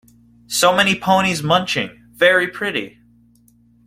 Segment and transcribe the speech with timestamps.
[0.47, 2.97] So many ponies munching; very pretty!